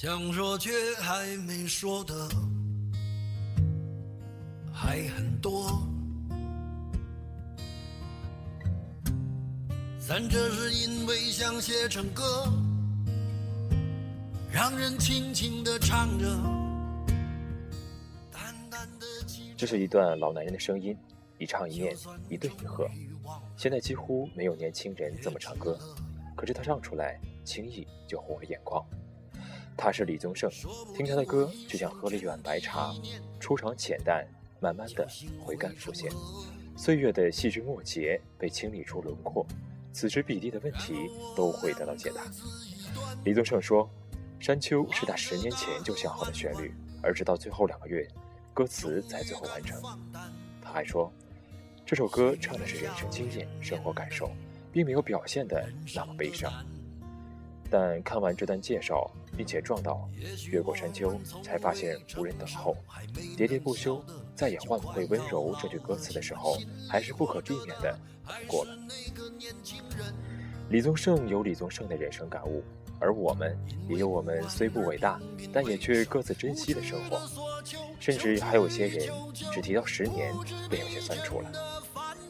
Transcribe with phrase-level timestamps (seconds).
[0.00, 0.70] 想说却
[1.00, 2.14] 还没说的
[4.72, 5.82] 还很多，
[10.08, 12.46] 但这是因为想写成歌，
[14.52, 16.26] 让人轻轻的唱着。
[19.56, 20.96] 这是一段老男人的声音，
[21.38, 21.96] 一唱一念，
[22.28, 22.88] 一对一和。
[23.56, 25.76] 现在几乎没有年轻人这么唱歌，
[26.36, 28.80] 可是他唱出来，轻易就红了眼眶。
[29.78, 30.50] 他是李宗盛，
[30.92, 32.92] 听他的歌就像喝了一碗白茶，
[33.38, 34.26] 出场浅淡，
[34.60, 35.08] 慢慢的
[35.40, 36.10] 回甘浮现，
[36.76, 39.46] 岁月的细枝末节被清理出轮廓，
[39.92, 42.22] 此时彼地的问题都会得到解答。
[43.24, 43.88] 李宗盛说，
[44.44, 48.06] 《山丘》是他十年前就想好的旋律，而直到最后两个月，
[48.52, 49.80] 歌词才最后完成。
[50.60, 51.10] 他还说。
[51.86, 54.30] 这首歌唱的是人生经验、生活感受，
[54.70, 56.52] 并没有表现的那么悲伤。
[57.70, 60.08] 但看完这段介绍，并且撞到
[60.50, 62.76] “越过山丘”，才发现无人等候，
[63.36, 64.02] 喋喋不休，
[64.34, 66.56] 再也换不回温柔这句歌词的时候，
[66.88, 67.98] 还是不可避免的
[68.46, 68.76] 过了。
[70.70, 72.62] 李宗盛有李宗盛的人生感悟，
[72.98, 73.56] 而我们
[73.88, 75.20] 也有我们虽不伟大，
[75.52, 77.20] 但也却各自珍惜的生活。
[78.00, 80.34] 甚至还有些人只提到十年，
[80.70, 81.50] 便有些酸楚了。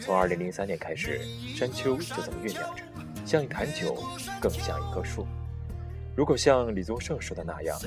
[0.00, 1.20] 从二零零三年开始，
[1.54, 2.82] 山丘就这么酝酿着，
[3.30, 3.96] 像一坛酒，
[4.40, 5.24] 更像一棵树。
[6.16, 7.78] 如果像李宗盛说的那样，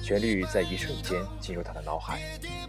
[0.00, 2.20] 旋律在一瞬间进入他的脑海，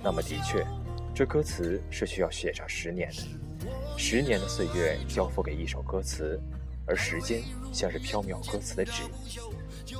[0.03, 0.65] 那么的确，
[1.13, 3.69] 这歌词是需要写上十年的。
[3.99, 6.41] 十年的岁月交付给一首歌词，
[6.87, 9.03] 而时间像是飘渺歌词的纸，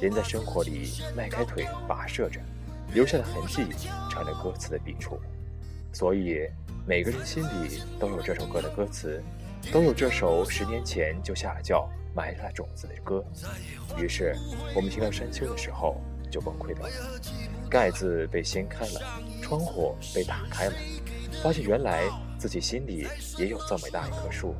[0.01, 2.41] 人在生活里迈开腿跋涉着，
[2.95, 3.63] 留下的痕迹
[4.09, 5.19] 成了歌词的笔触。
[5.93, 6.49] 所以。
[6.85, 9.23] 每个人心里都有这首歌的歌词，
[9.71, 13.23] 都有这首十年前就下了窖、埋了种子的歌。
[13.97, 14.35] 于是，
[14.75, 15.95] 我们听到《山丘》的时候
[16.29, 16.89] 就崩溃了。
[17.69, 19.01] 盖子被掀开了，
[19.41, 20.73] 窗户被打开了，
[21.41, 22.03] 发现原来
[22.37, 23.07] 自己心里
[23.37, 24.53] 也有这么大一棵树，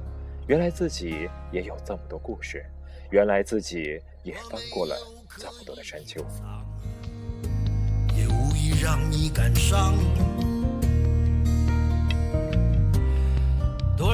[0.47, 2.66] 原来自己也有这么多故事，
[3.12, 4.96] 原来自己也翻过了
[5.38, 6.20] 这么多的山丘。
[8.16, 9.94] 也无意让你感伤。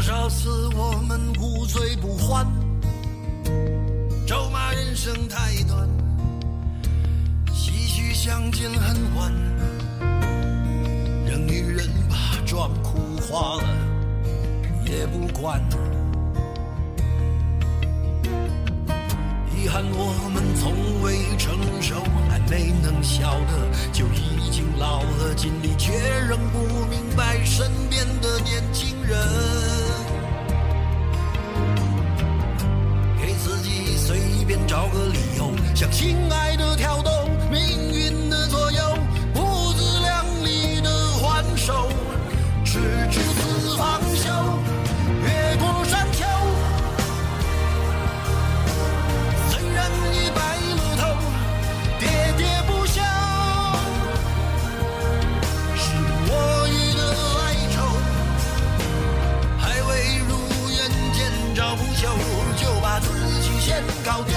[0.09, 2.44] 少次我们无醉不欢，
[4.25, 5.88] 咒骂人生太短，
[7.53, 9.31] 唏嘘相见恨晚，
[11.28, 13.68] 让女人把妆哭花了
[14.84, 15.62] 也不管。
[19.56, 25.94] 遗憾我们从未成熟，还没能笑得就已经老了，尽力却
[26.28, 29.89] 仍不明白身边的年轻人。
[35.40, 37.12] 个理由，向亲爱的跳动，
[37.50, 38.98] 命运的左右，
[39.34, 41.90] 不自量力的还手，
[42.66, 42.80] 赤
[43.10, 44.30] 子四方休，
[45.24, 46.26] 越过山丘。
[49.50, 50.42] 虽然已白
[50.76, 51.04] 了头，
[52.00, 52.04] 喋
[52.38, 53.02] 喋不休，
[55.76, 55.84] 是
[56.28, 56.32] 我
[56.68, 57.02] 予的
[57.40, 57.78] 哀愁，
[59.58, 59.90] 还未
[60.28, 60.30] 如
[60.70, 60.78] 愿
[61.14, 61.18] 见
[61.56, 62.04] 着不朽，
[62.58, 63.08] 就把自
[63.42, 64.36] 己先搞丢。